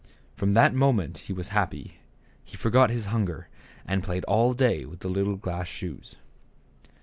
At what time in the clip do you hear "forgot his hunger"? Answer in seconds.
2.57-3.49